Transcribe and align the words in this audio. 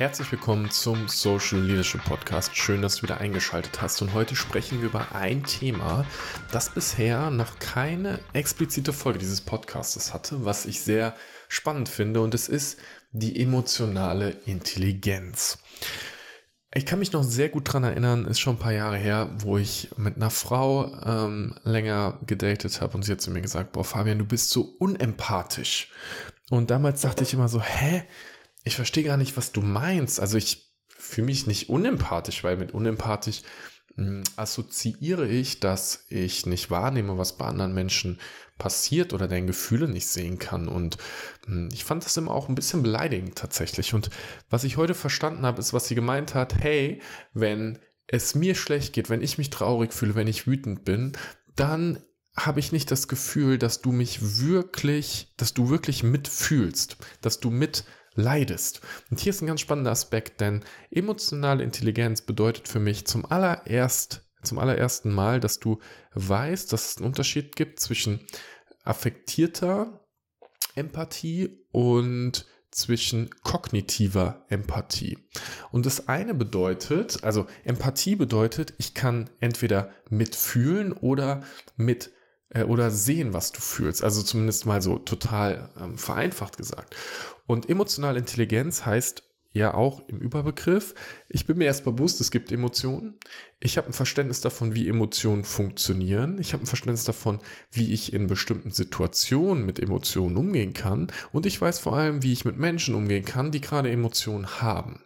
Herzlich 0.00 0.32
willkommen 0.32 0.70
zum 0.70 1.08
Social 1.08 1.60
Leadership 1.60 2.02
Podcast. 2.02 2.56
Schön, 2.56 2.80
dass 2.80 2.96
du 2.96 3.02
wieder 3.02 3.18
eingeschaltet 3.18 3.82
hast. 3.82 4.00
Und 4.00 4.14
heute 4.14 4.34
sprechen 4.34 4.80
wir 4.80 4.88
über 4.88 5.14
ein 5.14 5.44
Thema, 5.44 6.06
das 6.50 6.70
bisher 6.70 7.30
noch 7.30 7.58
keine 7.58 8.18
explizite 8.32 8.94
Folge 8.94 9.18
dieses 9.18 9.42
Podcasts 9.42 10.14
hatte, 10.14 10.42
was 10.42 10.64
ich 10.64 10.80
sehr 10.80 11.14
spannend 11.48 11.90
finde. 11.90 12.22
Und 12.22 12.32
es 12.32 12.48
ist 12.48 12.78
die 13.12 13.42
emotionale 13.42 14.30
Intelligenz. 14.46 15.58
Ich 16.72 16.86
kann 16.86 16.98
mich 16.98 17.12
noch 17.12 17.22
sehr 17.22 17.50
gut 17.50 17.68
daran 17.68 17.84
erinnern, 17.84 18.24
ist 18.24 18.40
schon 18.40 18.56
ein 18.56 18.58
paar 18.58 18.72
Jahre 18.72 18.96
her, 18.96 19.28
wo 19.40 19.58
ich 19.58 19.90
mit 19.98 20.16
einer 20.16 20.30
Frau 20.30 20.98
ähm, 21.04 21.56
länger 21.62 22.18
gedatet 22.24 22.80
habe 22.80 22.94
und 22.94 23.02
sie 23.02 23.12
hat 23.12 23.20
zu 23.20 23.30
mir 23.30 23.42
gesagt, 23.42 23.72
boah 23.72 23.84
Fabian, 23.84 24.18
du 24.18 24.24
bist 24.24 24.48
so 24.48 24.62
unempathisch. 24.78 25.92
Und 26.48 26.70
damals 26.70 27.02
dachte 27.02 27.22
ich 27.22 27.34
immer 27.34 27.48
so, 27.48 27.60
hä? 27.60 28.04
Ich 28.64 28.76
verstehe 28.76 29.04
gar 29.04 29.16
nicht, 29.16 29.36
was 29.36 29.52
du 29.52 29.62
meinst. 29.62 30.20
Also 30.20 30.36
ich 30.36 30.70
fühle 30.88 31.26
mich 31.26 31.46
nicht 31.46 31.68
unempathisch, 31.68 32.44
weil 32.44 32.56
mit 32.56 32.72
unempathisch 32.72 33.42
hm, 33.96 34.22
assoziiere 34.36 35.26
ich, 35.26 35.60
dass 35.60 36.06
ich 36.08 36.46
nicht 36.46 36.70
wahrnehme, 36.70 37.18
was 37.18 37.36
bei 37.36 37.46
anderen 37.46 37.74
Menschen 37.74 38.20
passiert 38.58 39.12
oder 39.12 39.26
deren 39.26 39.46
Gefühle 39.46 39.88
nicht 39.88 40.06
sehen 40.06 40.38
kann. 40.38 40.68
Und 40.68 40.98
hm, 41.46 41.68
ich 41.72 41.84
fand 41.84 42.04
das 42.04 42.16
immer 42.16 42.32
auch 42.32 42.48
ein 42.48 42.54
bisschen 42.54 42.82
beleidigend 42.82 43.36
tatsächlich. 43.36 43.94
Und 43.94 44.10
was 44.48 44.64
ich 44.64 44.76
heute 44.76 44.94
verstanden 44.94 45.46
habe, 45.46 45.60
ist, 45.60 45.72
was 45.72 45.88
sie 45.88 45.94
gemeint 45.94 46.34
hat, 46.34 46.54
hey, 46.60 47.00
wenn 47.32 47.78
es 48.06 48.34
mir 48.34 48.54
schlecht 48.54 48.92
geht, 48.92 49.08
wenn 49.08 49.22
ich 49.22 49.38
mich 49.38 49.50
traurig 49.50 49.92
fühle, 49.92 50.14
wenn 50.14 50.26
ich 50.26 50.46
wütend 50.46 50.84
bin, 50.84 51.12
dann 51.56 52.02
habe 52.36 52.60
ich 52.60 52.72
nicht 52.72 52.90
das 52.90 53.08
Gefühl, 53.08 53.58
dass 53.58 53.80
du 53.80 53.92
mich 53.92 54.38
wirklich, 54.40 55.32
dass 55.36 55.54
du 55.54 55.68
wirklich 55.68 56.02
mitfühlst, 56.02 56.96
dass 57.20 57.40
du 57.40 57.50
mit 57.50 57.84
leidest. 58.14 58.80
Und 59.10 59.20
hier 59.20 59.30
ist 59.30 59.40
ein 59.40 59.46
ganz 59.46 59.60
spannender 59.60 59.90
Aspekt, 59.90 60.40
denn 60.40 60.64
emotionale 60.90 61.62
Intelligenz 61.62 62.22
bedeutet 62.22 62.68
für 62.68 62.80
mich 62.80 63.06
zum 63.06 63.24
allererst, 63.24 64.28
zum 64.42 64.58
allerersten 64.58 65.12
Mal, 65.12 65.40
dass 65.40 65.58
du 65.60 65.78
weißt, 66.14 66.72
dass 66.72 66.90
es 66.90 66.96
einen 66.96 67.06
Unterschied 67.06 67.56
gibt 67.56 67.80
zwischen 67.80 68.20
affektierter 68.84 70.06
Empathie 70.74 71.66
und 71.72 72.46
zwischen 72.70 73.30
kognitiver 73.42 74.44
Empathie. 74.48 75.18
Und 75.72 75.86
das 75.86 76.08
eine 76.08 76.34
bedeutet, 76.34 77.24
also 77.24 77.46
Empathie 77.64 78.14
bedeutet, 78.14 78.74
ich 78.78 78.94
kann 78.94 79.28
entweder 79.40 79.90
mitfühlen 80.08 80.92
oder 80.92 81.42
mit 81.76 82.12
äh, 82.50 82.64
oder 82.64 82.90
sehen, 82.90 83.32
was 83.32 83.52
du 83.52 83.60
fühlst. 83.60 84.04
Also 84.04 84.22
zumindest 84.22 84.66
mal 84.66 84.82
so 84.82 84.98
total 84.98 85.70
ähm, 85.80 85.98
vereinfacht 85.98 86.56
gesagt. 86.56 86.94
Und 87.50 87.68
emotionale 87.68 88.20
Intelligenz 88.20 88.86
heißt 88.86 89.24
ja 89.52 89.74
auch 89.74 90.08
im 90.08 90.20
Überbegriff, 90.20 90.94
ich 91.28 91.46
bin 91.46 91.58
mir 91.58 91.64
erst 91.64 91.82
bewusst, 91.82 92.20
es 92.20 92.30
gibt 92.30 92.52
Emotionen. 92.52 93.18
Ich 93.58 93.76
habe 93.76 93.88
ein 93.88 93.92
Verständnis 93.92 94.40
davon, 94.40 94.76
wie 94.76 94.86
Emotionen 94.86 95.42
funktionieren. 95.42 96.38
Ich 96.38 96.52
habe 96.52 96.62
ein 96.62 96.68
Verständnis 96.68 97.02
davon, 97.02 97.40
wie 97.72 97.92
ich 97.92 98.12
in 98.12 98.28
bestimmten 98.28 98.70
Situationen 98.70 99.66
mit 99.66 99.80
Emotionen 99.80 100.36
umgehen 100.36 100.74
kann. 100.74 101.08
Und 101.32 101.44
ich 101.44 101.60
weiß 101.60 101.80
vor 101.80 101.96
allem, 101.96 102.22
wie 102.22 102.32
ich 102.32 102.44
mit 102.44 102.56
Menschen 102.56 102.94
umgehen 102.94 103.24
kann, 103.24 103.50
die 103.50 103.60
gerade 103.60 103.90
Emotionen 103.90 104.46
haben. 104.60 105.02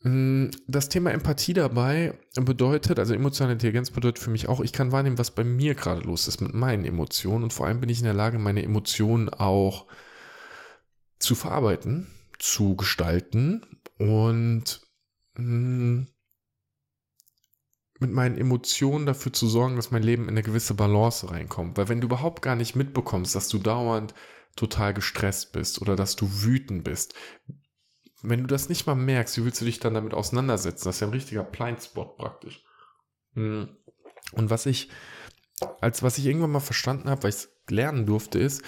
Mm, 0.00 0.46
das 0.66 0.88
Thema 0.88 1.10
Empathie 1.10 1.52
dabei 1.52 2.18
bedeutet, 2.36 2.98
also 2.98 3.12
emotionale 3.12 3.52
Intelligenz 3.52 3.90
bedeutet 3.90 4.18
für 4.18 4.30
mich 4.30 4.48
auch, 4.48 4.60
ich 4.60 4.72
kann 4.72 4.92
wahrnehmen, 4.92 5.18
was 5.18 5.30
bei 5.30 5.44
mir 5.44 5.74
gerade 5.74 6.00
los 6.00 6.26
ist 6.26 6.40
mit 6.40 6.54
meinen 6.54 6.86
Emotionen 6.86 7.44
und 7.44 7.52
vor 7.52 7.66
allem 7.66 7.80
bin 7.80 7.90
ich 7.90 7.98
in 7.98 8.04
der 8.04 8.14
Lage, 8.14 8.38
meine 8.38 8.62
Emotionen 8.62 9.28
auch 9.28 9.86
zu 11.18 11.34
verarbeiten, 11.34 12.06
zu 12.38 12.76
gestalten 12.76 13.80
und 13.98 14.80
mm, 15.34 16.02
mit 17.98 18.12
meinen 18.12 18.36
Emotionen 18.36 19.06
dafür 19.06 19.32
zu 19.32 19.46
sorgen, 19.48 19.76
dass 19.76 19.90
mein 19.90 20.02
Leben 20.02 20.24
in 20.24 20.30
eine 20.30 20.42
gewisse 20.42 20.74
Balance 20.74 21.30
reinkommt. 21.30 21.78
Weil 21.78 21.88
wenn 21.88 22.00
du 22.00 22.06
überhaupt 22.06 22.42
gar 22.42 22.56
nicht 22.56 22.76
mitbekommst, 22.76 23.34
dass 23.34 23.48
du 23.48 23.58
dauernd 23.58 24.14
total 24.54 24.94
gestresst 24.94 25.52
bist 25.52 25.80
oder 25.80 25.96
dass 25.96 26.16
du 26.16 26.42
wütend 26.42 26.84
bist, 26.84 27.14
wenn 28.22 28.40
du 28.40 28.46
das 28.46 28.68
nicht 28.68 28.86
mal 28.86 28.94
merkst, 28.94 29.36
wie 29.38 29.44
willst 29.44 29.60
du 29.60 29.64
dich 29.64 29.78
dann 29.78 29.94
damit 29.94 30.14
auseinandersetzen? 30.14 30.84
Das 30.84 30.96
ist 30.96 31.00
ja 31.00 31.06
ein 31.06 31.12
richtiger 31.12 31.44
Blindspot 31.44 32.16
praktisch. 32.16 32.64
Hm. 33.34 33.76
Und 34.32 34.50
was 34.50 34.66
ich, 34.66 34.90
als 35.80 36.02
was 36.02 36.18
ich 36.18 36.26
irgendwann 36.26 36.50
mal 36.50 36.60
verstanden 36.60 37.08
habe, 37.08 37.22
weil 37.22 37.30
ich 37.30 37.36
es 37.36 37.48
lernen 37.68 38.06
durfte, 38.06 38.38
ist, 38.38 38.62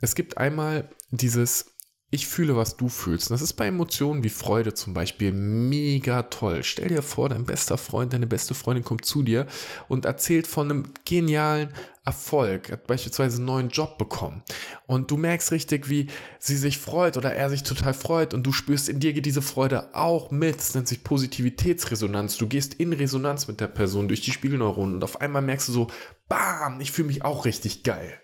es 0.00 0.14
gibt 0.14 0.36
einmal 0.38 0.90
dieses 1.10 1.74
ich 2.10 2.26
fühle, 2.26 2.56
was 2.56 2.76
du 2.76 2.88
fühlst. 2.88 3.30
Und 3.30 3.34
das 3.34 3.42
ist 3.42 3.52
bei 3.52 3.66
Emotionen 3.66 4.24
wie 4.24 4.30
Freude 4.30 4.72
zum 4.72 4.94
Beispiel 4.94 5.30
mega 5.32 6.22
toll. 6.22 6.62
Stell 6.62 6.88
dir 6.88 7.02
vor, 7.02 7.28
dein 7.28 7.44
bester 7.44 7.76
Freund, 7.76 8.14
deine 8.14 8.26
beste 8.26 8.54
Freundin 8.54 8.84
kommt 8.84 9.04
zu 9.04 9.22
dir 9.22 9.46
und 9.88 10.06
erzählt 10.06 10.46
von 10.46 10.70
einem 10.70 10.92
genialen 11.04 11.68
Erfolg, 12.06 12.72
hat 12.72 12.86
beispielsweise 12.86 13.36
einen 13.36 13.44
neuen 13.44 13.68
Job 13.68 13.98
bekommen. 13.98 14.42
Und 14.86 15.10
du 15.10 15.18
merkst 15.18 15.52
richtig, 15.52 15.90
wie 15.90 16.06
sie 16.38 16.56
sich 16.56 16.78
freut 16.78 17.18
oder 17.18 17.34
er 17.34 17.50
sich 17.50 17.62
total 17.62 17.92
freut 17.92 18.32
und 18.32 18.46
du 18.46 18.52
spürst, 18.52 18.88
in 18.88 19.00
dir 19.00 19.12
geht 19.12 19.26
diese 19.26 19.42
Freude 19.42 19.94
auch 19.94 20.30
mit. 20.30 20.56
Das 20.56 20.74
nennt 20.74 20.88
sich 20.88 21.04
Positivitätsresonanz. 21.04 22.38
Du 22.38 22.46
gehst 22.46 22.72
in 22.72 22.94
Resonanz 22.94 23.48
mit 23.48 23.60
der 23.60 23.66
Person 23.66 24.08
durch 24.08 24.22
die 24.22 24.32
Spiegelneuronen 24.32 24.94
und 24.94 25.04
auf 25.04 25.20
einmal 25.20 25.42
merkst 25.42 25.68
du 25.68 25.72
so, 25.72 25.86
bam, 26.26 26.80
ich 26.80 26.90
fühle 26.90 27.08
mich 27.08 27.22
auch 27.22 27.44
richtig 27.44 27.82
geil. 27.82 28.18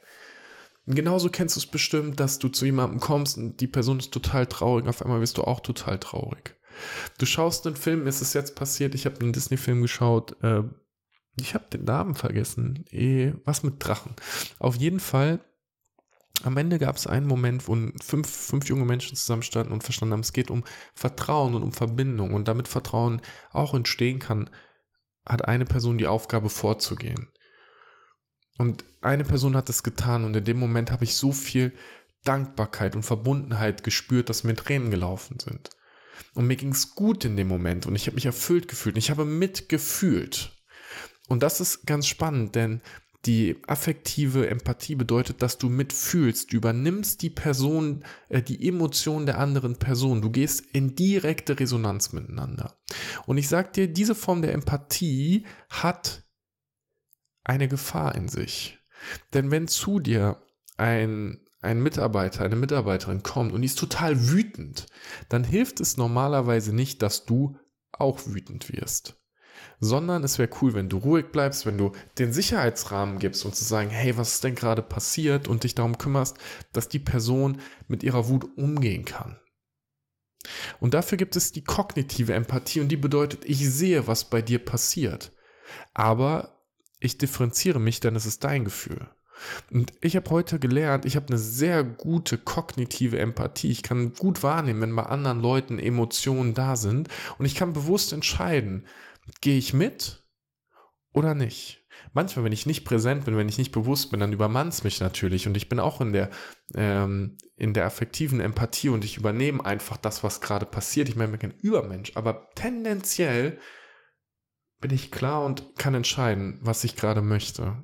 Genauso 0.86 1.30
kennst 1.30 1.56
du 1.56 1.60
es 1.60 1.66
bestimmt, 1.66 2.20
dass 2.20 2.38
du 2.38 2.48
zu 2.48 2.66
jemandem 2.66 3.00
kommst 3.00 3.38
und 3.38 3.60
die 3.60 3.66
Person 3.66 3.98
ist 3.98 4.12
total 4.12 4.46
traurig, 4.46 4.86
auf 4.86 5.02
einmal 5.02 5.20
wirst 5.20 5.38
du 5.38 5.44
auch 5.44 5.60
total 5.60 5.98
traurig. 5.98 6.56
Du 7.18 7.26
schaust 7.26 7.66
einen 7.66 7.76
Film, 7.76 8.06
ist 8.06 8.20
es 8.20 8.34
jetzt 8.34 8.54
passiert, 8.54 8.94
ich 8.94 9.06
habe 9.06 9.20
einen 9.20 9.32
Disney-Film 9.32 9.80
geschaut, 9.80 10.36
äh, 10.42 10.62
ich 11.40 11.54
habe 11.54 11.64
den 11.72 11.84
Namen 11.84 12.14
vergessen, 12.14 12.84
eh, 12.90 13.32
was 13.44 13.62
mit 13.62 13.76
Drachen. 13.78 14.14
Auf 14.58 14.76
jeden 14.76 15.00
Fall, 15.00 15.40
am 16.42 16.56
Ende 16.56 16.78
gab 16.78 16.96
es 16.96 17.06
einen 17.06 17.26
Moment, 17.26 17.66
wo 17.66 17.76
fünf, 18.02 18.28
fünf 18.28 18.68
junge 18.68 18.84
Menschen 18.84 19.16
zusammenstanden 19.16 19.72
und 19.72 19.82
verstanden 19.84 20.12
haben, 20.12 20.20
es 20.20 20.32
geht 20.32 20.50
um 20.50 20.64
Vertrauen 20.94 21.54
und 21.54 21.62
um 21.62 21.72
Verbindung 21.72 22.34
und 22.34 22.46
damit 22.46 22.68
Vertrauen 22.68 23.22
auch 23.52 23.72
entstehen 23.72 24.18
kann, 24.18 24.50
hat 25.24 25.46
eine 25.46 25.64
Person 25.64 25.96
die 25.96 26.06
Aufgabe 26.06 26.50
vorzugehen. 26.50 27.28
Und 28.58 28.84
eine 29.00 29.24
Person 29.24 29.56
hat 29.56 29.68
es 29.68 29.82
getan 29.82 30.24
und 30.24 30.36
in 30.36 30.44
dem 30.44 30.58
Moment 30.58 30.90
habe 30.90 31.04
ich 31.04 31.16
so 31.16 31.32
viel 31.32 31.72
Dankbarkeit 32.22 32.94
und 32.96 33.02
Verbundenheit 33.02 33.84
gespürt, 33.84 34.28
dass 34.28 34.44
mir 34.44 34.54
Tränen 34.54 34.90
gelaufen 34.90 35.38
sind. 35.40 35.70
Und 36.34 36.46
mir 36.46 36.56
ging 36.56 36.72
es 36.72 36.94
gut 36.94 37.24
in 37.24 37.36
dem 37.36 37.48
Moment 37.48 37.86
und 37.86 37.94
ich 37.96 38.06
habe 38.06 38.14
mich 38.14 38.26
erfüllt 38.26 38.68
gefühlt 38.68 38.94
und 38.94 39.00
ich 39.00 39.10
habe 39.10 39.24
mitgefühlt. 39.24 40.52
Und 41.28 41.42
das 41.42 41.60
ist 41.60 41.86
ganz 41.86 42.06
spannend, 42.06 42.54
denn 42.54 42.80
die 43.26 43.56
affektive 43.66 44.48
Empathie 44.48 44.94
bedeutet, 44.94 45.40
dass 45.40 45.56
du 45.56 45.70
mitfühlst, 45.70 46.52
du 46.52 46.56
übernimmst 46.56 47.22
die 47.22 47.30
Person, 47.30 48.04
äh, 48.28 48.42
die 48.42 48.68
Emotion 48.68 49.24
der 49.24 49.38
anderen 49.38 49.76
Person. 49.76 50.20
Du 50.20 50.30
gehst 50.30 50.62
in 50.72 50.94
direkte 50.94 51.58
Resonanz 51.58 52.12
miteinander. 52.12 52.76
Und 53.26 53.38
ich 53.38 53.48
sag 53.48 53.72
dir, 53.72 53.88
diese 53.88 54.14
Form 54.14 54.42
der 54.42 54.52
Empathie 54.52 55.46
hat 55.70 56.23
eine 57.44 57.68
Gefahr 57.68 58.14
in 58.14 58.28
sich. 58.28 58.78
Denn 59.32 59.50
wenn 59.50 59.68
zu 59.68 60.00
dir 60.00 60.42
ein, 60.76 61.40
ein 61.60 61.82
Mitarbeiter, 61.82 62.44
eine 62.44 62.56
Mitarbeiterin 62.56 63.22
kommt 63.22 63.52
und 63.52 63.60
die 63.60 63.66
ist 63.66 63.78
total 63.78 64.30
wütend, 64.30 64.86
dann 65.28 65.44
hilft 65.44 65.80
es 65.80 65.96
normalerweise 65.96 66.74
nicht, 66.74 67.02
dass 67.02 67.26
du 67.26 67.56
auch 67.92 68.20
wütend 68.26 68.72
wirst. 68.72 69.20
Sondern 69.78 70.24
es 70.24 70.38
wäre 70.38 70.50
cool, 70.60 70.74
wenn 70.74 70.88
du 70.88 70.98
ruhig 70.98 71.26
bleibst, 71.30 71.66
wenn 71.66 71.78
du 71.78 71.92
den 72.18 72.32
Sicherheitsrahmen 72.32 73.18
gibst 73.18 73.44
und 73.44 73.54
zu 73.54 73.64
sagen, 73.64 73.90
hey, 73.90 74.16
was 74.16 74.34
ist 74.34 74.44
denn 74.44 74.54
gerade 74.54 74.82
passiert 74.82 75.46
und 75.46 75.64
dich 75.64 75.74
darum 75.74 75.98
kümmerst, 75.98 76.36
dass 76.72 76.88
die 76.88 76.98
Person 76.98 77.60
mit 77.86 78.02
ihrer 78.02 78.28
Wut 78.28 78.46
umgehen 78.56 79.04
kann. 79.04 79.38
Und 80.80 80.94
dafür 80.94 81.16
gibt 81.16 81.36
es 81.36 81.52
die 81.52 81.64
kognitive 81.64 82.34
Empathie 82.34 82.80
und 82.80 82.88
die 82.88 82.96
bedeutet, 82.96 83.44
ich 83.44 83.68
sehe, 83.70 84.06
was 84.06 84.24
bei 84.24 84.42
dir 84.42 84.58
passiert. 84.58 85.32
Aber 85.94 86.53
ich 87.04 87.18
differenziere 87.18 87.80
mich, 87.80 88.00
dann 88.00 88.16
ist 88.16 88.26
es 88.26 88.38
dein 88.38 88.64
Gefühl. 88.64 89.08
Und 89.70 89.92
ich 90.00 90.16
habe 90.16 90.30
heute 90.30 90.58
gelernt, 90.58 91.04
ich 91.04 91.16
habe 91.16 91.28
eine 91.28 91.38
sehr 91.38 91.84
gute 91.84 92.38
kognitive 92.38 93.18
Empathie. 93.18 93.70
Ich 93.70 93.82
kann 93.82 94.14
gut 94.14 94.42
wahrnehmen, 94.42 94.80
wenn 94.80 94.96
bei 94.96 95.04
anderen 95.04 95.40
Leuten 95.40 95.78
Emotionen 95.78 96.54
da 96.54 96.76
sind. 96.76 97.08
Und 97.38 97.46
ich 97.46 97.54
kann 97.54 97.72
bewusst 97.72 98.12
entscheiden, 98.12 98.86
gehe 99.40 99.58
ich 99.58 99.74
mit 99.74 100.22
oder 101.12 101.34
nicht. 101.34 101.84
Manchmal, 102.12 102.44
wenn 102.44 102.52
ich 102.52 102.66
nicht 102.66 102.84
präsent 102.84 103.24
bin, 103.24 103.36
wenn 103.36 103.48
ich 103.48 103.58
nicht 103.58 103.72
bewusst 103.72 104.10
bin, 104.10 104.20
dann 104.20 104.32
übermannt 104.32 104.72
es 104.72 104.84
mich 104.84 105.00
natürlich. 105.00 105.46
Und 105.46 105.56
ich 105.56 105.68
bin 105.68 105.80
auch 105.80 106.00
in 106.00 106.12
der, 106.12 106.30
ähm, 106.74 107.36
in 107.56 107.74
der 107.74 107.86
affektiven 107.86 108.40
Empathie 108.40 108.88
und 108.88 109.04
ich 109.04 109.16
übernehme 109.16 109.64
einfach 109.64 109.96
das, 109.96 110.22
was 110.22 110.40
gerade 110.40 110.66
passiert. 110.66 111.08
Ich 111.08 111.16
meine, 111.16 111.32
ich 111.32 111.38
bin 111.38 111.50
kein 111.50 111.60
Übermensch, 111.60 112.12
aber 112.14 112.50
tendenziell 112.54 113.58
bin 114.84 114.94
ich 114.94 115.10
klar 115.10 115.42
und 115.42 115.76
kann 115.78 115.94
entscheiden, 115.94 116.58
was 116.60 116.84
ich 116.84 116.94
gerade 116.94 117.22
möchte. 117.22 117.74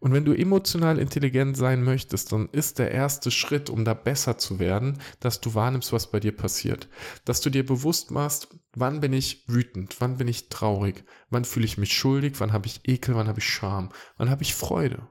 Und 0.00 0.12
wenn 0.12 0.26
du 0.26 0.34
emotional 0.34 0.98
intelligent 0.98 1.56
sein 1.56 1.82
möchtest, 1.82 2.30
dann 2.30 2.50
ist 2.50 2.78
der 2.78 2.90
erste 2.90 3.30
Schritt, 3.30 3.70
um 3.70 3.86
da 3.86 3.94
besser 3.94 4.36
zu 4.36 4.58
werden, 4.58 4.98
dass 5.20 5.40
du 5.40 5.54
wahrnimmst, 5.54 5.90
was 5.94 6.10
bei 6.10 6.20
dir 6.20 6.36
passiert. 6.36 6.90
Dass 7.24 7.40
du 7.40 7.48
dir 7.48 7.64
bewusst 7.64 8.10
machst, 8.10 8.48
wann 8.74 9.00
bin 9.00 9.14
ich 9.14 9.48
wütend, 9.48 9.98
wann 9.98 10.18
bin 10.18 10.28
ich 10.28 10.50
traurig, 10.50 11.04
wann 11.30 11.46
fühle 11.46 11.64
ich 11.64 11.78
mich 11.78 11.96
schuldig, 11.96 12.34
wann 12.36 12.52
habe 12.52 12.66
ich 12.66 12.86
Ekel, 12.86 13.14
wann 13.14 13.28
habe 13.28 13.38
ich 13.38 13.48
Scham, 13.48 13.88
wann 14.18 14.28
habe 14.28 14.42
ich 14.42 14.54
Freude. 14.54 15.08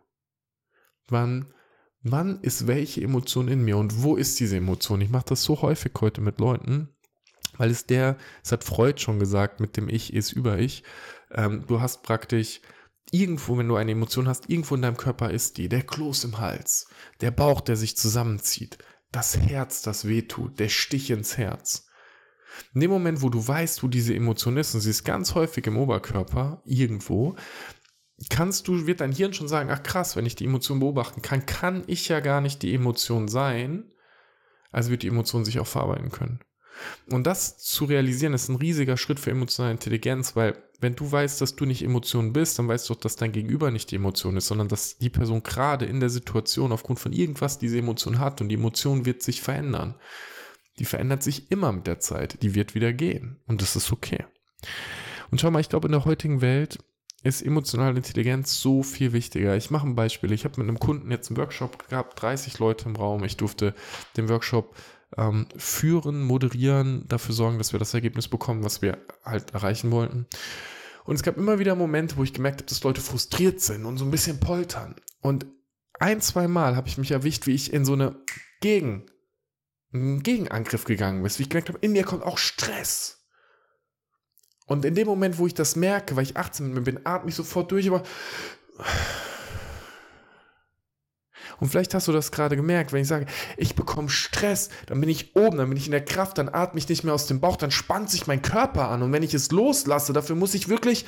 Wann, 1.08 1.56
wann 2.04 2.40
ist 2.42 2.68
welche 2.68 3.02
Emotion 3.02 3.48
in 3.48 3.66
mir 3.66 3.78
und 3.78 4.04
wo 4.04 4.16
ist 4.16 4.40
diese 4.40 4.58
Emotion? 4.58 5.02
Ich 5.02 5.10
mache 5.10 5.26
das 5.30 5.42
so 5.42 5.64
häufig 5.64 5.94
heute 6.02 6.22
mit 6.22 6.40
Leuten, 6.40 6.96
weil 7.62 7.70
es 7.70 7.86
der, 7.86 8.18
es 8.44 8.52
hat 8.52 8.64
Freud 8.64 9.00
schon 9.00 9.20
gesagt, 9.20 9.60
mit 9.60 9.78
dem 9.78 9.88
Ich 9.88 10.14
ist 10.14 10.32
über 10.32 10.58
Ich. 10.58 10.84
Ähm, 11.32 11.64
du 11.68 11.80
hast 11.80 12.02
praktisch 12.02 12.60
irgendwo, 13.12 13.56
wenn 13.56 13.68
du 13.68 13.76
eine 13.76 13.92
Emotion 13.92 14.28
hast, 14.28 14.50
irgendwo 14.50 14.74
in 14.74 14.82
deinem 14.82 14.98
Körper 14.98 15.30
ist 15.30 15.60
die, 15.60 15.70
der 15.70 15.84
Kloß 15.84 16.24
im 16.24 16.40
Hals, 16.40 16.88
der 17.22 17.30
Bauch, 17.30 17.62
der 17.62 17.76
sich 17.76 17.96
zusammenzieht, 17.96 18.80
das 19.12 19.38
Herz, 19.38 19.84
das 19.84 20.08
wehtut, 20.08 20.60
der 20.60 20.70
Stich 20.70 21.12
ins 21.12 21.38
Herz. 21.38 21.88
In 22.74 22.82
dem 22.82 22.90
Moment, 22.90 23.22
wo 23.22 23.30
du 23.30 23.48
weißt, 23.48 23.84
wo 23.84 23.88
diese 23.88 24.16
Emotion 24.16 24.58
ist, 24.58 24.74
und 24.74 24.82
sie 24.82 24.90
ist 24.90 25.04
ganz 25.04 25.36
häufig 25.36 25.68
im 25.68 25.78
Oberkörper, 25.78 26.64
irgendwo, 26.66 27.36
kannst 28.32 28.68
du, 28.68 28.88
wird 28.88 29.02
dein 29.02 29.12
Hirn 29.12 29.34
schon 29.34 29.48
sagen, 29.48 29.70
ach 29.70 29.84
krass, 29.84 30.16
wenn 30.16 30.26
ich 30.26 30.36
die 30.36 30.46
Emotion 30.46 30.80
beobachten 30.80 31.22
kann, 31.22 31.46
kann 31.46 31.84
ich 31.86 32.08
ja 32.08 32.22
gar 32.22 32.42
nicht 32.42 32.64
die 32.64 32.74
Emotion 32.74 33.28
sein, 33.28 33.92
also 34.72 34.90
wird 34.90 35.04
die 35.04 35.10
Emotion 35.10 35.46
sich 35.46 35.60
auch 35.60 35.68
verarbeiten 35.68 36.10
können. 36.10 36.40
Und 37.10 37.28
das 37.28 37.58
zu 37.58 37.86
realisieren, 37.86 38.34
ist 38.34 38.50
ein 38.50 38.56
riesiger 38.56 38.98
Schritt 38.98 39.20
für 39.20 39.32
emotionale 39.32 39.74
Intelligenz, 39.74 40.36
weil 40.36 40.56
wenn 40.80 40.96
du 40.96 41.12
weißt, 41.12 41.40
dass 41.40 41.56
du 41.56 41.66
nicht 41.66 41.84
Emotion 41.84 42.34
bist, 42.34 42.58
dann 42.58 42.68
weißt 42.68 42.90
du 42.90 42.94
auch, 42.94 43.00
dass 43.00 43.16
dein 43.16 43.32
Gegenüber 43.32 43.70
nicht 43.70 43.92
die 43.92 43.98
Emotion 43.98 44.36
ist, 44.36 44.48
sondern 44.48 44.68
dass 44.68 44.98
die 44.98 45.10
Person 45.10 45.44
gerade 45.44 45.86
in 45.86 46.00
der 46.00 46.10
Situation 46.10 46.72
aufgrund 46.72 47.00
von 47.00 47.14
irgendwas 47.14 47.60
diese 47.60 47.78
Emotion 47.78 48.20
hat 48.20 48.42
und 48.42 48.50
die 48.50 48.56
Emotion 48.56 49.06
wird 49.06 49.22
sich 49.22 49.42
verändern. 49.42 49.96
Die 50.80 50.86
verändert 50.86 51.22
sich 51.22 51.52
immer 51.52 51.72
mit 51.72 51.86
der 51.86 52.00
Zeit. 52.00 52.42
Die 52.42 52.56
wird 52.56 52.74
wieder 52.74 52.94
gehen. 52.94 53.38
Und 53.46 53.62
das 53.62 53.76
ist 53.76 53.92
okay. 53.92 54.26
Und 55.30 55.40
schau 55.40 55.52
mal, 55.52 55.60
ich 55.60 55.70
glaube, 55.70 55.88
in 55.88 55.92
der 55.92 56.06
heutigen 56.06 56.42
Welt 56.42 56.80
ist 57.24 57.44
emotionale 57.44 57.98
Intelligenz 57.98 58.60
so 58.60 58.82
viel 58.82 59.14
wichtiger. 59.14 59.56
Ich 59.56 59.70
mache 59.70 59.88
ein 59.88 59.96
Beispiel. 59.96 60.32
Ich 60.32 60.44
habe 60.44 60.60
mit 60.60 60.68
einem 60.68 60.80
Kunden 60.80 61.12
jetzt 61.12 61.30
einen 61.30 61.38
Workshop 61.38 61.88
gehabt, 61.90 62.20
30 62.22 62.58
Leute 62.58 62.90
im 62.90 62.96
Raum. 62.96 63.24
Ich 63.24 63.38
durfte 63.38 63.76
den 64.18 64.28
Workshop 64.30 64.76
ähm, 65.18 65.48
führen, 65.58 66.24
moderieren, 66.24 67.08
dafür 67.08 67.36
sorgen, 67.36 67.58
dass 67.58 67.74
wir 67.74 67.80
das 67.80 67.94
Ergebnis 67.94 68.28
bekommen, 68.28 68.64
was 68.64 68.82
wir 68.82 68.98
halt 69.24 69.54
erreichen 69.54 69.92
wollten. 69.92 70.28
Und 71.04 71.16
es 71.16 71.24
gab 71.24 71.38
immer 71.38 71.60
wieder 71.60 71.76
Momente, 71.76 72.18
wo 72.18 72.24
ich 72.24 72.34
gemerkt 72.34 72.62
habe, 72.62 72.70
dass 72.70 72.84
Leute 72.84 73.02
frustriert 73.02 73.60
sind 73.60 73.86
und 73.86 73.98
so 73.98 74.06
ein 74.06 74.12
bisschen 74.12 74.40
poltern. 74.40 74.96
Und 75.22 75.46
ein, 76.00 76.22
zwei 76.22 76.48
Mal 76.48 76.76
habe 76.76 76.88
ich 76.88 76.98
mich 76.98 77.12
erwischt, 77.12 77.48
wie 77.48 77.56
ich 77.56 77.74
in 77.74 77.86
so 77.86 77.94
eine 77.94 78.16
Gegen, 78.62 79.06
einen 79.94 80.24
Gegenangriff 80.24 80.86
gegangen 80.86 81.22
bin, 81.24 81.32
wie 81.38 81.42
ich 81.44 81.50
gemerkt 81.50 81.70
habe, 81.70 81.80
in 81.82 81.92
mir 81.92 82.04
kommt 82.04 82.24
auch 82.24 82.38
Stress. 82.38 83.18
Und 84.68 84.86
in 84.86 84.96
dem 84.96 85.08
Moment, 85.08 85.38
wo 85.38 85.48
ich 85.48 85.54
das 85.54 85.76
merke, 85.76 86.16
weil 86.16 86.24
ich 86.24 86.38
18 86.38 86.68
mit 86.68 86.76
mir 86.76 86.82
bin, 86.82 87.06
atme 87.06 87.30
ich 87.30 87.36
sofort 87.36 87.72
durch, 87.72 87.88
aber 87.88 88.04
und 91.62 91.70
vielleicht 91.70 91.94
hast 91.94 92.08
du 92.08 92.12
das 92.12 92.32
gerade 92.32 92.56
gemerkt, 92.56 92.92
wenn 92.92 93.04
ich 93.04 93.08
sage, 93.08 93.28
ich 93.56 93.76
bekomme 93.76 94.10
Stress, 94.10 94.70
dann 94.88 95.00
bin 95.00 95.10
ich 95.10 95.36
oben, 95.36 95.58
dann 95.58 95.70
bin 95.70 95.78
ich 95.78 95.86
in 95.86 95.92
der 95.92 96.04
Kraft, 96.04 96.40
dann 96.40 96.50
atme 96.50 96.80
ich 96.80 96.90
nicht 96.90 97.04
mehr 97.04 97.14
aus 97.14 97.28
dem 97.28 97.40
Bauch, 97.40 97.56
dann 97.56 97.70
spannt 97.70 98.10
sich 98.10 98.26
mein 98.26 98.42
Körper 98.42 98.90
an. 98.90 99.04
Und 99.04 99.14
wenn 99.14 99.22
ich 99.22 99.36
es 99.36 99.52
loslasse, 99.52 100.12
dafür 100.12 100.36
muss 100.36 100.56
ich 100.56 100.70
wirklich 100.70 101.06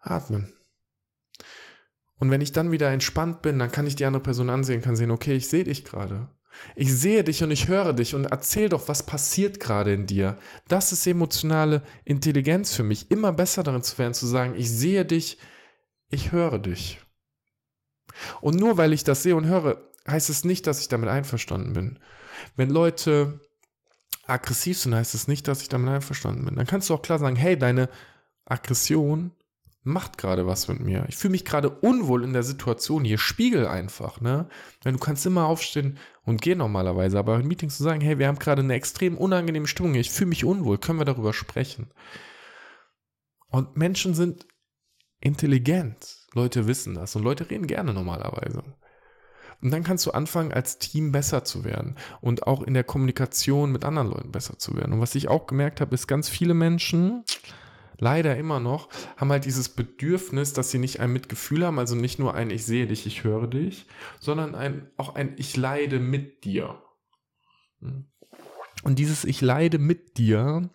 atmen. 0.00 0.52
Und 2.16 2.32
wenn 2.32 2.40
ich 2.40 2.50
dann 2.50 2.72
wieder 2.72 2.90
entspannt 2.90 3.40
bin, 3.40 3.60
dann 3.60 3.70
kann 3.70 3.86
ich 3.86 3.94
die 3.94 4.04
andere 4.04 4.24
Person 4.24 4.50
ansehen, 4.50 4.82
kann 4.82 4.96
sehen, 4.96 5.12
okay, 5.12 5.36
ich 5.36 5.48
sehe 5.48 5.62
dich 5.62 5.84
gerade. 5.84 6.28
Ich 6.76 6.92
sehe 6.92 7.24
dich 7.24 7.42
und 7.42 7.50
ich 7.50 7.68
höre 7.68 7.92
dich 7.92 8.14
und 8.14 8.26
erzähl 8.26 8.68
doch, 8.68 8.88
was 8.88 9.04
passiert 9.04 9.60
gerade 9.60 9.92
in 9.92 10.06
dir. 10.06 10.38
Das 10.68 10.92
ist 10.92 11.06
emotionale 11.06 11.82
Intelligenz 12.04 12.74
für 12.74 12.82
mich. 12.82 13.10
Immer 13.10 13.32
besser 13.32 13.62
darin 13.62 13.82
zu 13.82 13.96
werden, 13.98 14.14
zu 14.14 14.26
sagen, 14.26 14.54
ich 14.56 14.70
sehe 14.70 15.04
dich, 15.04 15.38
ich 16.10 16.32
höre 16.32 16.58
dich. 16.58 17.00
Und 18.40 18.58
nur 18.58 18.76
weil 18.76 18.92
ich 18.92 19.04
das 19.04 19.22
sehe 19.22 19.36
und 19.36 19.46
höre, 19.46 19.82
heißt 20.06 20.30
es 20.30 20.44
nicht, 20.44 20.66
dass 20.66 20.80
ich 20.80 20.88
damit 20.88 21.08
einverstanden 21.08 21.72
bin. 21.72 21.98
Wenn 22.56 22.70
Leute 22.70 23.40
aggressiv 24.26 24.78
sind, 24.78 24.94
heißt 24.94 25.14
es 25.14 25.28
nicht, 25.28 25.48
dass 25.48 25.62
ich 25.62 25.68
damit 25.68 25.88
einverstanden 25.88 26.44
bin. 26.44 26.56
Dann 26.56 26.66
kannst 26.66 26.90
du 26.90 26.94
auch 26.94 27.02
klar 27.02 27.18
sagen, 27.18 27.36
hey, 27.36 27.58
deine 27.58 27.88
Aggression 28.44 29.32
macht 29.88 30.18
gerade 30.18 30.46
was 30.46 30.68
mit 30.68 30.80
mir. 30.80 31.04
Ich 31.08 31.16
fühle 31.16 31.32
mich 31.32 31.44
gerade 31.44 31.70
unwohl 31.70 32.22
in 32.22 32.32
der 32.32 32.42
Situation 32.42 33.04
hier. 33.04 33.18
Spiegel 33.18 33.66
einfach, 33.66 34.20
ne? 34.20 34.48
Wenn 34.82 34.94
du 34.94 35.00
kannst 35.00 35.26
immer 35.26 35.46
aufstehen 35.46 35.98
und 36.24 36.42
gehen 36.42 36.58
normalerweise, 36.58 37.18
aber 37.18 37.40
in 37.40 37.48
Meetings 37.48 37.76
zu 37.76 37.82
sagen, 37.82 38.00
hey, 38.00 38.18
wir 38.18 38.28
haben 38.28 38.38
gerade 38.38 38.62
eine 38.62 38.74
extrem 38.74 39.16
unangenehme 39.16 39.66
Stimmung 39.66 39.92
hier. 39.92 40.00
Ich 40.00 40.10
fühle 40.10 40.28
mich 40.28 40.44
unwohl. 40.44 40.78
Können 40.78 41.00
wir 41.00 41.04
darüber 41.04 41.32
sprechen? 41.32 41.90
Und 43.48 43.76
Menschen 43.76 44.14
sind 44.14 44.46
intelligent. 45.20 46.26
Leute 46.34 46.66
wissen 46.66 46.94
das 46.94 47.16
und 47.16 47.22
Leute 47.22 47.48
reden 47.50 47.66
gerne 47.66 47.92
normalerweise. 47.94 48.62
Und 49.60 49.72
dann 49.72 49.82
kannst 49.82 50.06
du 50.06 50.12
anfangen, 50.12 50.52
als 50.52 50.78
Team 50.78 51.10
besser 51.10 51.42
zu 51.42 51.64
werden 51.64 51.96
und 52.20 52.46
auch 52.46 52.62
in 52.62 52.74
der 52.74 52.84
Kommunikation 52.84 53.72
mit 53.72 53.84
anderen 53.84 54.08
Leuten 54.08 54.30
besser 54.30 54.58
zu 54.58 54.76
werden. 54.76 54.92
Und 54.92 55.00
was 55.00 55.16
ich 55.16 55.28
auch 55.28 55.46
gemerkt 55.46 55.80
habe, 55.80 55.94
ist 55.94 56.06
ganz 56.06 56.28
viele 56.28 56.54
Menschen, 56.54 57.24
leider 57.98 58.36
immer 58.36 58.60
noch, 58.60 58.88
haben 59.16 59.30
halt 59.30 59.44
dieses 59.44 59.68
Bedürfnis, 59.68 60.52
dass 60.52 60.70
sie 60.70 60.78
nicht 60.78 61.00
ein 61.00 61.12
Mitgefühl 61.12 61.66
haben, 61.66 61.78
also 61.78 61.94
nicht 61.94 62.18
nur 62.18 62.34
ein 62.34 62.50
Ich 62.50 62.64
sehe 62.64 62.86
dich, 62.86 63.06
ich 63.06 63.24
höre 63.24 63.46
dich, 63.46 63.86
sondern 64.20 64.54
ein, 64.54 64.90
auch 64.96 65.14
ein 65.14 65.34
Ich 65.36 65.56
leide 65.56 65.98
mit 65.98 66.44
dir. 66.44 66.82
Und 67.80 68.98
dieses 68.98 69.24
Ich 69.24 69.40
leide 69.40 69.78
mit 69.78 70.18
dir, 70.18 70.70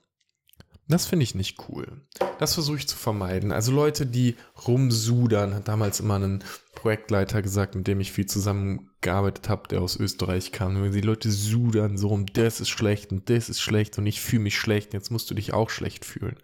das 0.88 1.06
finde 1.06 1.24
ich 1.24 1.34
nicht 1.34 1.58
cool. 1.70 2.02
Das 2.40 2.54
versuche 2.54 2.78
ich 2.78 2.88
zu 2.88 2.98
vermeiden. 2.98 3.52
Also 3.52 3.72
Leute, 3.72 4.06
die 4.06 4.36
rumsudern, 4.68 5.56
hat 5.56 5.68
damals 5.68 6.00
immer 6.00 6.20
ein 6.20 6.44
Projektleiter 6.84 7.42
gesagt, 7.42 7.76
mit 7.76 7.88
dem 7.88 8.02
ich 8.02 8.12
viel 8.12 8.26
zusammengearbeitet 8.26 9.48
habe, 9.48 9.70
der 9.70 9.82
aus 9.82 9.96
Österreich 9.96 10.52
kam. 10.52 10.84
Wenn 10.84 10.92
die 10.92 11.00
Leute 11.00 11.32
sudern 11.32 11.98
so 11.98 12.10
rum, 12.10 12.26
das 12.26 12.60
ist 12.60 12.68
schlecht 12.68 13.14
und 13.14 13.30
das 13.30 13.48
ist 13.48 13.62
schlecht 13.62 13.98
und 13.98 14.06
ich 14.06 14.20
fühle 14.20 14.44
mich 14.44 14.60
schlecht, 14.60 14.94
jetzt 14.94 15.10
musst 15.10 15.32
du 15.32 15.34
dich 15.34 15.54
auch 15.54 15.70
schlecht 15.70 16.04
fühlen. 16.04 16.36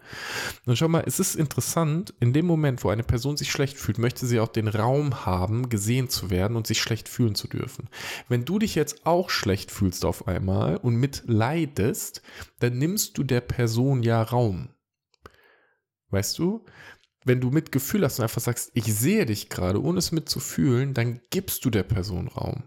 Und 0.66 0.78
schau 0.78 0.88
mal, 0.88 1.04
es 1.06 1.20
ist 1.20 1.36
interessant, 1.36 2.14
in 2.22 2.32
dem 2.32 2.46
Moment, 2.46 2.86
wo 2.86 2.90
eine 2.90 3.04
Person 3.04 3.36
sich 3.36 3.52
schlecht 3.52 3.78
fühlt, 3.78 3.98
möchte 3.98 4.26
sie 4.26 4.40
auch 4.40 4.48
den 4.48 4.70
Raum 4.70 5.26
haben, 5.26 5.68
gesehen 5.68 6.08
zu 6.08 6.30
werden 6.30 6.56
und 6.56 6.68
sich 6.68 6.80
schlecht 6.82 7.10
fühlen 7.10 7.36
zu 7.36 7.50
dürfen. 7.50 7.90
Wenn 8.30 8.46
du 8.46 8.60
dich 8.60 8.76
jetzt 8.76 9.06
auch 9.06 9.30
schlecht 9.30 9.72
fühlst 9.72 10.06
auf 10.06 10.26
einmal 10.30 10.78
und 10.78 10.96
mitleidest, 10.96 12.22
dann 12.62 12.78
nimmst 12.78 13.18
du 13.18 13.26
der 13.26 13.42
Person 13.42 14.04
ja 14.04 14.24
Raum. 14.24 14.70
Weißt 16.12 16.40
du? 16.40 16.64
Wenn 17.30 17.42
du 17.42 17.52
Mitgefühl 17.52 18.04
hast 18.04 18.18
und 18.18 18.24
einfach 18.24 18.42
sagst, 18.42 18.72
ich 18.74 18.86
sehe 18.86 19.28
dich 19.28 19.50
gerade, 19.50 19.84
ohne 19.84 20.00
es 20.00 20.12
mitzufühlen, 20.12 20.96
dann 20.96 21.22
gibst 21.30 21.64
du 21.64 21.70
der 21.70 21.84
Person 21.84 22.28
Raum. 22.28 22.64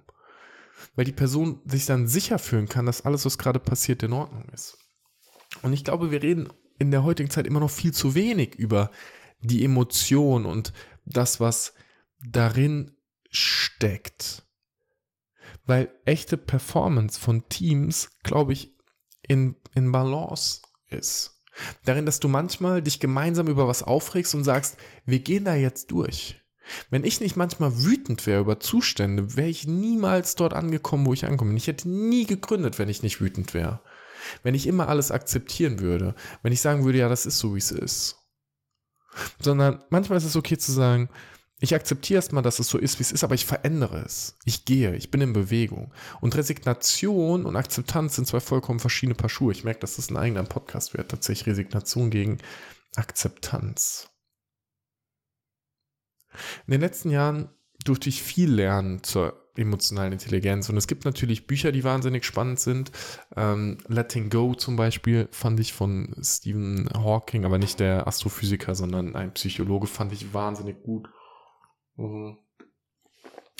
Weil 0.95 1.04
die 1.04 1.11
Person 1.11 1.61
sich 1.64 1.85
dann 1.85 2.07
sicher 2.07 2.38
fühlen 2.38 2.69
kann, 2.69 2.87
dass 2.87 3.04
alles, 3.04 3.25
was 3.25 3.38
gerade 3.38 3.59
passiert, 3.59 4.04
in 4.04 4.12
Ordnung 4.12 4.49
ist. 4.50 4.78
Und 5.62 5.73
ich 5.73 5.83
glaube, 5.83 6.12
wir 6.12 6.23
reden 6.23 6.49
in 6.78 6.92
der 6.92 7.02
heutigen 7.02 7.28
Zeit 7.28 7.49
immer 7.49 7.59
noch 7.59 7.73
viel 7.73 7.92
zu 7.92 8.14
wenig 8.14 8.54
über 8.54 8.92
die 9.40 9.64
Emotion 9.64 10.47
und 10.47 10.73
das, 11.04 11.40
was 11.40 11.75
darin 12.25 12.97
steckt. 13.31 14.45
Weil 15.66 15.92
echte 16.04 16.37
Performance 16.37 17.19
von 17.19 17.49
Teams, 17.49 18.11
glaube 18.23 18.52
ich, 18.52 18.76
in, 19.26 19.57
in 19.75 19.90
Balance 19.90 20.62
ist. 20.87 21.41
Darin, 21.85 22.06
dass 22.06 22.21
du 22.21 22.28
manchmal 22.28 22.82
dich 22.82 23.00
gemeinsam 23.00 23.49
über 23.49 23.68
was 23.68 23.82
aufregst 23.82 24.35
und 24.35 24.44
sagst, 24.44 24.76
wir 25.04 25.18
gehen 25.18 25.44
da 25.44 25.54
jetzt 25.54 25.90
durch. 25.90 26.42
Wenn 26.90 27.04
ich 27.04 27.21
nicht 27.21 27.37
manchmal 27.37 27.82
wütend 27.82 28.26
wäre 28.26 28.40
über 28.40 28.61
Zustände, 28.61 29.37
wäre 29.37 29.49
ich 29.49 29.66
niemals 29.66 30.35
dort 30.35 30.54
angekommen, 30.54 31.06
wo 31.06 31.12
ich 31.12 31.26
ankomme. 31.26 31.54
Ich 31.56 31.66
hätte 31.66 31.88
nie 31.88 32.25
gegründet, 32.25 32.78
wenn 32.78 32.88
ich 32.88 33.02
nicht 33.02 33.21
wütend 33.21 33.52
wäre. 33.54 33.80
Wenn 34.42 34.54
ich 34.54 34.66
immer 34.66 34.88
alles 34.88 35.11
akzeptieren 35.11 35.80
würde. 35.80 36.14
Wenn 36.42 36.52
ich 36.52 36.61
sagen 36.61 36.85
würde, 36.85 36.99
ja, 36.99 37.09
das 37.09 37.26
ist 37.26 37.38
so, 37.38 37.54
wie 37.54 37.59
es 37.59 37.73
ist. 37.73 38.18
Sondern 39.40 39.82
manchmal 39.90 40.18
ist 40.18 40.25
es 40.25 40.37
okay 40.37 40.56
zu 40.56 40.73
sagen, 40.73 41.11
ich 41.62 41.76
akzeptiere 41.76 42.16
erstmal, 42.19 42.42
dass 42.42 42.59
es 42.59 42.66
so 42.66 42.76
ist, 42.76 42.99
wie 42.99 43.04
es 43.04 43.12
ist, 43.12 43.23
aber 43.23 43.37
ich 43.37 43.47
verändere 43.47 44.02
es. 44.04 44.37
Ich 44.45 44.64
gehe, 44.64 44.97
ich 44.97 45.12
bin 45.12 45.21
in 45.21 45.33
Bewegung. 45.33 45.92
Und 46.21 46.37
Resignation 46.37 47.47
und 47.47 47.54
Akzeptanz 47.54 48.16
sind 48.16 48.26
zwei 48.26 48.40
vollkommen 48.40 48.81
verschiedene 48.81 49.14
Paar 49.14 49.31
Schuhe. 49.31 49.52
Ich 49.52 49.62
merke, 49.62 49.78
dass 49.78 49.95
das 49.95 50.11
ein 50.11 50.16
eigener 50.16 50.42
Podcast 50.42 50.92
wird. 50.92 51.12
Tatsächlich 51.12 51.47
Resignation 51.47 52.11
gegen 52.11 52.38
Akzeptanz. 52.97 54.11
In 56.66 56.73
den 56.73 56.81
letzten 56.81 57.11
Jahren 57.11 57.49
durfte 57.85 58.09
ich 58.09 58.25
viel 58.25 58.52
lernen 58.52 59.04
zur 59.04 59.40
emotionalen 59.57 60.14
Intelligenz. 60.14 60.69
Und 60.69 60.76
es 60.76 60.88
gibt 60.88 61.04
natürlich 61.04 61.47
Bücher, 61.47 61.71
die 61.71 61.85
wahnsinnig 61.85 62.25
spannend 62.25 62.59
sind. 62.59 62.90
Ähm, 63.37 63.78
Letting 63.87 64.31
Go 64.31 64.54
zum 64.54 64.75
Beispiel 64.75 65.28
fand 65.31 65.61
ich 65.61 65.73
von 65.73 66.12
Stephen 66.23 66.90
Hawking, 66.92 67.45
aber 67.45 67.59
nicht 67.59 67.78
der 67.78 68.09
Astrophysiker, 68.09 68.75
sondern 68.75 69.14
ein 69.14 69.33
Psychologe, 69.35 69.87
fand 69.87 70.12
ich 70.12 70.35
wahnsinnig 70.35 70.83
gut. 70.83 71.09
Mhm. 71.96 72.38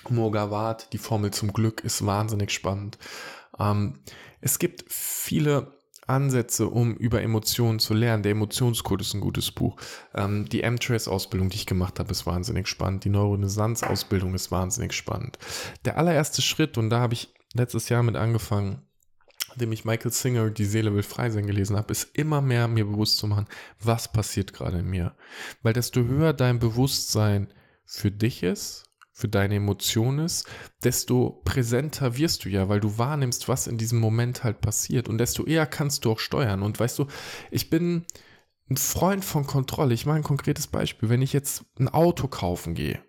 Mogawart, 0.08 0.92
die 0.92 0.98
Formel 0.98 1.32
zum 1.32 1.52
Glück, 1.52 1.84
ist 1.84 2.04
wahnsinnig 2.04 2.50
spannend. 2.50 2.98
Ähm, 3.58 4.00
es 4.40 4.58
gibt 4.58 4.84
viele 4.88 5.78
Ansätze, 6.06 6.66
um 6.66 6.94
über 6.96 7.22
Emotionen 7.22 7.78
zu 7.78 7.94
lernen. 7.94 8.22
Der 8.22 8.32
Emotionscode 8.32 9.00
ist 9.02 9.14
ein 9.14 9.20
gutes 9.20 9.52
Buch. 9.52 9.76
Ähm, 10.14 10.48
die 10.48 10.62
M-Trace-Ausbildung, 10.62 11.50
die 11.50 11.56
ich 11.56 11.66
gemacht 11.66 12.00
habe, 12.00 12.10
ist 12.10 12.26
wahnsinnig 12.26 12.66
spannend. 12.66 13.04
Die 13.04 13.10
Neurorenaissance-Ausbildung 13.10 14.34
ist 14.34 14.50
wahnsinnig 14.50 14.92
spannend. 14.92 15.38
Der 15.84 15.98
allererste 15.98 16.42
Schritt, 16.42 16.76
und 16.76 16.90
da 16.90 16.98
habe 16.98 17.14
ich 17.14 17.32
letztes 17.54 17.88
Jahr 17.88 18.02
mit 18.02 18.16
angefangen, 18.16 18.82
indem 19.54 19.72
ich 19.72 19.84
Michael 19.84 20.10
Singer 20.10 20.50
Die 20.50 20.64
Seele 20.64 20.94
will 20.94 21.02
frei 21.02 21.30
sein 21.30 21.46
gelesen 21.46 21.76
habe, 21.76 21.92
ist 21.92 22.16
immer 22.16 22.40
mehr 22.40 22.68
mir 22.68 22.86
bewusst 22.86 23.18
zu 23.18 23.26
machen, 23.26 23.46
was 23.80 24.10
passiert 24.10 24.52
gerade 24.52 24.78
in 24.78 24.86
mir. 24.86 25.14
Weil 25.62 25.74
desto 25.74 26.02
höher 26.02 26.32
dein 26.32 26.58
Bewusstsein 26.58 27.52
für 27.92 28.11
dich 28.11 28.42
ist, 28.42 28.84
für 29.12 29.28
deine 29.28 29.56
Emotionen 29.56 30.25
ist, 30.25 30.49
desto 30.82 31.42
präsenter 31.44 32.16
wirst 32.16 32.44
du 32.44 32.49
ja, 32.49 32.68
weil 32.68 32.80
du 32.80 32.96
wahrnimmst, 32.96 33.49
was 33.49 33.66
in 33.66 33.76
diesem 33.76 34.00
Moment 34.00 34.42
halt 34.42 34.61
passiert 34.62 35.08
und 35.08 35.18
desto 35.18 35.44
eher 35.44 35.66
kannst 35.66 36.04
du 36.04 36.12
auch 36.12 36.18
steuern. 36.18 36.62
Und 36.62 36.80
weißt 36.80 36.99
du, 36.99 37.06
ich 37.50 37.68
bin 37.68 38.06
ein 38.70 38.78
Freund 38.78 39.25
von 39.25 39.46
Kontrolle. 39.46 39.92
Ich 39.92 40.06
mache 40.06 40.16
ein 40.16 40.22
konkretes 40.22 40.66
Beispiel. 40.66 41.11
Wenn 41.11 41.20
ich 41.20 41.34
jetzt 41.34 41.64
ein 41.78 41.88
Auto 41.88 42.28
kaufen 42.28 42.75
gehe, 42.75 43.04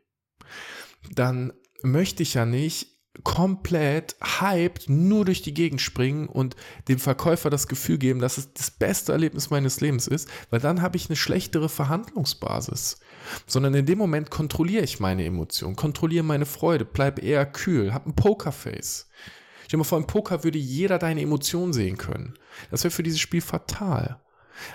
dann 1.13 1.53
möchte 1.81 2.21
ich 2.21 2.33
ja 2.33 2.45
nicht 2.45 2.92
komplett 3.23 4.15
hyped 4.21 4.89
nur 4.89 5.25
durch 5.25 5.43
die 5.43 5.53
Gegend 5.53 5.81
springen 5.81 6.27
und 6.27 6.55
dem 6.87 6.97
Verkäufer 6.97 7.51
das 7.51 7.67
Gefühl 7.67 7.99
geben, 7.99 8.19
dass 8.19 8.39
es 8.39 8.53
das 8.53 8.71
beste 8.71 9.11
Erlebnis 9.11 9.51
meines 9.51 9.81
Lebens 9.81 10.07
ist, 10.07 10.27
weil 10.49 10.59
dann 10.59 10.81
habe 10.81 10.97
ich 10.97 11.09
eine 11.09 11.15
schlechtere 11.15 11.69
Verhandlungsbasis. 11.69 12.99
Sondern 13.45 13.75
in 13.75 13.85
dem 13.85 13.99
Moment 13.99 14.31
kontrolliere 14.31 14.83
ich 14.83 14.99
meine 14.99 15.23
Emotionen, 15.23 15.75
kontrolliere 15.75 16.23
meine 16.23 16.45
Freude, 16.45 16.85
bleib 16.85 17.21
eher 17.21 17.45
kühl, 17.45 17.93
hab 17.93 18.07
ein 18.07 18.15
Pokerface. 18.15 19.07
Stell 19.61 19.69
dir 19.69 19.77
mal 19.77 19.83
vor, 19.83 19.99
im 19.99 20.07
Poker 20.07 20.43
würde 20.43 20.57
jeder 20.57 20.97
deine 20.99 21.21
Emotionen 21.21 21.71
sehen 21.71 21.97
können. 21.97 22.33
Das 22.69 22.83
wäre 22.83 22.91
für 22.91 23.03
dieses 23.03 23.19
Spiel 23.19 23.41
fatal. 23.41 24.19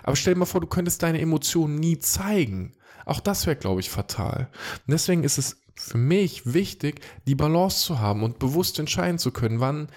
Aber 0.02 0.16
stell 0.16 0.34
dir 0.34 0.40
mal 0.40 0.46
vor, 0.46 0.60
du 0.60 0.66
könntest 0.66 1.02
deine 1.02 1.20
Emotionen 1.20 1.76
nie 1.76 1.98
zeigen. 1.98 2.72
Auch 3.04 3.20
das 3.20 3.46
wäre, 3.46 3.56
glaube 3.56 3.80
ich, 3.80 3.90
fatal. 3.90 4.48
Und 4.86 4.92
deswegen 4.92 5.24
ist 5.24 5.38
es 5.38 5.58
für 5.78 5.98
mich 5.98 6.52
wichtig, 6.52 7.00
die 7.26 7.34
Balance 7.34 7.84
zu 7.84 7.98
haben 7.98 8.22
und 8.22 8.38
bewusst 8.38 8.78
entscheiden 8.78 9.18
zu 9.18 9.30
können, 9.30 9.60
wann 9.60 9.88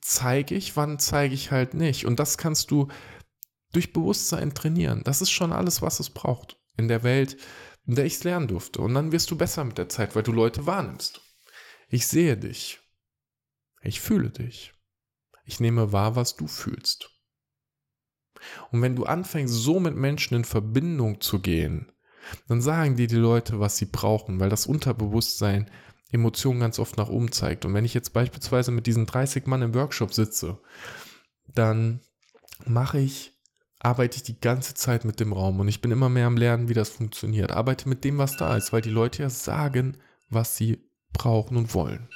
zeige 0.00 0.54
ich, 0.54 0.76
wann 0.76 0.98
zeige 0.98 1.34
ich 1.34 1.50
halt 1.50 1.74
nicht. 1.74 2.04
Und 2.04 2.18
das 2.18 2.38
kannst 2.38 2.70
du 2.70 2.88
durch 3.72 3.92
Bewusstsein 3.92 4.54
trainieren. 4.54 5.02
Das 5.04 5.20
ist 5.20 5.30
schon 5.30 5.52
alles, 5.52 5.82
was 5.82 6.00
es 6.00 6.10
braucht 6.10 6.58
in 6.76 6.88
der 6.88 7.02
Welt, 7.02 7.36
in 7.86 7.94
der 7.94 8.04
ich 8.04 8.14
es 8.14 8.24
lernen 8.24 8.48
durfte. 8.48 8.80
Und 8.82 8.94
dann 8.94 9.12
wirst 9.12 9.30
du 9.30 9.36
besser 9.36 9.64
mit 9.64 9.78
der 9.78 9.88
Zeit, 9.88 10.14
weil 10.14 10.22
du 10.22 10.32
Leute 10.32 10.66
wahrnimmst. 10.66 11.20
Ich 11.88 12.06
sehe 12.06 12.36
dich. 12.36 12.80
Ich 13.82 14.00
fühle 14.00 14.30
dich. 14.30 14.72
Ich 15.44 15.60
nehme 15.60 15.92
wahr, 15.92 16.16
was 16.16 16.36
du 16.36 16.46
fühlst. 16.46 17.10
Und 18.70 18.82
wenn 18.82 18.96
du 18.96 19.04
anfängst, 19.04 19.54
so 19.54 19.80
mit 19.80 19.94
Menschen 19.94 20.34
in 20.34 20.44
Verbindung 20.44 21.20
zu 21.20 21.40
gehen, 21.40 21.92
dann 22.48 22.60
sagen 22.60 22.96
dir 22.96 23.06
die 23.06 23.16
Leute, 23.16 23.60
was 23.60 23.76
sie 23.76 23.86
brauchen, 23.86 24.40
weil 24.40 24.50
das 24.50 24.66
Unterbewusstsein 24.66 25.70
Emotionen 26.12 26.60
ganz 26.60 26.78
oft 26.78 26.96
nach 26.96 27.08
oben 27.08 27.32
zeigt. 27.32 27.64
Und 27.64 27.74
wenn 27.74 27.84
ich 27.84 27.94
jetzt 27.94 28.12
beispielsweise 28.12 28.70
mit 28.70 28.86
diesen 28.86 29.06
30 29.06 29.46
Mann 29.46 29.62
im 29.62 29.74
Workshop 29.74 30.14
sitze, 30.14 30.58
dann 31.48 32.00
mache 32.64 32.98
ich, 32.98 33.36
arbeite 33.80 34.16
ich 34.16 34.22
die 34.22 34.40
ganze 34.40 34.74
Zeit 34.74 35.04
mit 35.04 35.18
dem 35.20 35.32
Raum 35.32 35.60
und 35.60 35.68
ich 35.68 35.80
bin 35.80 35.90
immer 35.90 36.08
mehr 36.08 36.26
am 36.26 36.36
Lernen, 36.36 36.68
wie 36.68 36.74
das 36.74 36.90
funktioniert. 36.90 37.50
Arbeite 37.50 37.88
mit 37.88 38.04
dem, 38.04 38.18
was 38.18 38.36
da 38.36 38.56
ist, 38.56 38.72
weil 38.72 38.80
die 38.80 38.90
Leute 38.90 39.22
ja 39.22 39.30
sagen, 39.30 39.98
was 40.30 40.56
sie 40.56 40.88
brauchen 41.12 41.56
und 41.56 41.74
wollen. 41.74 42.08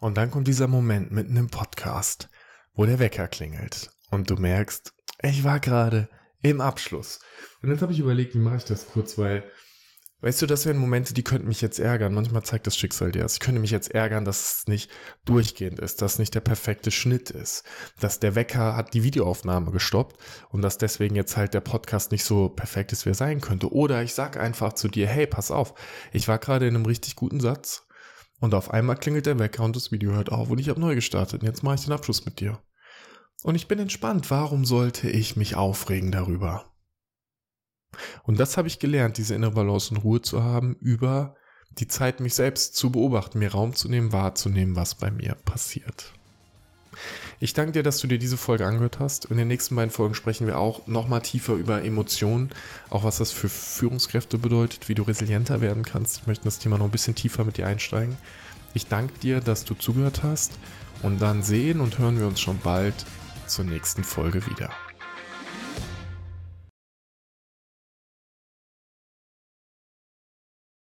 Und 0.00 0.16
dann 0.16 0.30
kommt 0.30 0.48
dieser 0.48 0.66
Moment 0.66 1.12
mitten 1.12 1.36
im 1.36 1.48
Podcast, 1.48 2.28
wo 2.74 2.84
der 2.84 2.98
Wecker 2.98 3.28
klingelt 3.28 3.90
und 4.10 4.28
du 4.28 4.36
merkst, 4.36 4.92
ich 5.22 5.44
war 5.44 5.60
gerade 5.60 6.08
im 6.44 6.60
Abschluss. 6.60 7.20
Und 7.62 7.70
jetzt 7.70 7.82
habe 7.82 7.92
ich 7.92 7.98
überlegt, 7.98 8.34
wie 8.34 8.38
mache 8.38 8.58
ich 8.58 8.64
das 8.64 8.86
kurz, 8.86 9.16
weil, 9.16 9.50
weißt 10.20 10.42
du, 10.42 10.46
das 10.46 10.66
wären 10.66 10.76
Momente, 10.76 11.14
die 11.14 11.24
könnten 11.24 11.48
mich 11.48 11.62
jetzt 11.62 11.78
ärgern. 11.78 12.12
Manchmal 12.12 12.42
zeigt 12.42 12.66
das 12.66 12.76
Schicksal 12.76 13.12
dir 13.12 13.22
das. 13.22 13.34
Ich 13.34 13.40
könnte 13.40 13.62
mich 13.62 13.70
jetzt 13.70 13.92
ärgern, 13.92 14.26
dass 14.26 14.58
es 14.58 14.68
nicht 14.68 14.90
durchgehend 15.24 15.80
ist, 15.80 16.02
dass 16.02 16.18
nicht 16.18 16.34
der 16.34 16.42
perfekte 16.42 16.90
Schnitt 16.90 17.30
ist, 17.30 17.64
dass 17.98 18.20
der 18.20 18.34
Wecker 18.34 18.76
hat 18.76 18.92
die 18.92 19.02
Videoaufnahme 19.02 19.72
gestoppt 19.72 20.18
und 20.50 20.60
dass 20.60 20.76
deswegen 20.76 21.16
jetzt 21.16 21.38
halt 21.38 21.54
der 21.54 21.62
Podcast 21.62 22.12
nicht 22.12 22.24
so 22.24 22.50
perfekt 22.50 22.92
ist, 22.92 23.06
wie 23.06 23.10
er 23.10 23.14
sein 23.14 23.40
könnte. 23.40 23.72
Oder 23.72 24.02
ich 24.02 24.12
sag 24.12 24.36
einfach 24.36 24.74
zu 24.74 24.88
dir, 24.88 25.06
hey, 25.06 25.26
pass 25.26 25.50
auf, 25.50 25.74
ich 26.12 26.28
war 26.28 26.38
gerade 26.38 26.68
in 26.68 26.74
einem 26.74 26.86
richtig 26.86 27.16
guten 27.16 27.40
Satz 27.40 27.86
und 28.38 28.52
auf 28.52 28.70
einmal 28.70 28.96
klingelt 28.96 29.24
der 29.24 29.38
Wecker 29.38 29.64
und 29.64 29.74
das 29.76 29.92
Video 29.92 30.12
hört 30.12 30.30
auf 30.30 30.50
und 30.50 30.58
ich 30.58 30.68
habe 30.68 30.80
neu 30.80 30.94
gestartet 30.94 31.40
und 31.40 31.48
jetzt 31.48 31.62
mache 31.62 31.76
ich 31.76 31.84
den 31.84 31.94
Abschluss 31.94 32.26
mit 32.26 32.40
dir. 32.40 32.60
Und 33.44 33.56
ich 33.56 33.68
bin 33.68 33.78
entspannt. 33.78 34.30
Warum 34.30 34.64
sollte 34.64 35.10
ich 35.10 35.36
mich 35.36 35.54
aufregen 35.54 36.10
darüber? 36.10 36.72
Und 38.22 38.40
das 38.40 38.56
habe 38.56 38.68
ich 38.68 38.78
gelernt, 38.78 39.18
diese 39.18 39.34
innere 39.34 39.50
Balance 39.50 39.94
und 39.94 39.98
Ruhe 39.98 40.22
zu 40.22 40.42
haben, 40.42 40.76
über 40.80 41.36
die 41.72 41.86
Zeit, 41.86 42.20
mich 42.20 42.34
selbst 42.34 42.74
zu 42.74 42.90
beobachten, 42.90 43.38
mir 43.38 43.52
Raum 43.52 43.74
zu 43.74 43.90
nehmen, 43.90 44.12
wahrzunehmen, 44.12 44.76
was 44.76 44.94
bei 44.94 45.10
mir 45.10 45.34
passiert. 45.34 46.14
Ich 47.38 47.52
danke 47.52 47.72
dir, 47.72 47.82
dass 47.82 47.98
du 47.98 48.06
dir 48.06 48.18
diese 48.18 48.38
Folge 48.38 48.66
angehört 48.66 48.98
hast. 48.98 49.26
In 49.26 49.36
den 49.36 49.48
nächsten 49.48 49.76
beiden 49.76 49.90
Folgen 49.90 50.14
sprechen 50.14 50.46
wir 50.46 50.58
auch 50.58 50.86
nochmal 50.86 51.20
tiefer 51.20 51.52
über 51.52 51.84
Emotionen, 51.84 52.48
auch 52.88 53.04
was 53.04 53.18
das 53.18 53.30
für 53.30 53.50
Führungskräfte 53.50 54.38
bedeutet, 54.38 54.88
wie 54.88 54.94
du 54.94 55.02
resilienter 55.02 55.60
werden 55.60 55.84
kannst. 55.84 56.16
Ich 56.16 56.26
möchte 56.26 56.44
das 56.44 56.60
Thema 56.60 56.78
noch 56.78 56.86
ein 56.86 56.90
bisschen 56.90 57.14
tiefer 57.14 57.44
mit 57.44 57.58
dir 57.58 57.66
einsteigen. 57.66 58.16
Ich 58.72 58.86
danke 58.86 59.18
dir, 59.18 59.40
dass 59.40 59.66
du 59.66 59.74
zugehört 59.74 60.22
hast 60.22 60.52
und 61.02 61.20
dann 61.20 61.42
sehen 61.42 61.82
und 61.82 61.98
hören 61.98 62.18
wir 62.18 62.26
uns 62.26 62.40
schon 62.40 62.58
bald 62.60 63.04
zur 63.46 63.64
nächsten 63.64 64.04
Folge 64.04 64.46
wieder. 64.46 64.70